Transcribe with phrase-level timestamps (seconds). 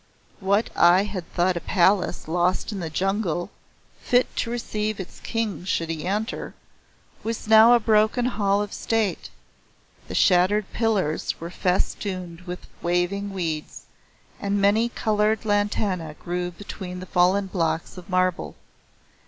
[0.39, 3.51] What I had thought a palace lost in the jungle,
[3.99, 6.55] fit to receive its King should he enter,
[7.21, 9.29] was now a broken hall of State;
[10.07, 13.83] the shattered pillars were festooned with waving weeds,
[14.41, 18.55] the many coloured lantana grew between the fallen blocks of marble.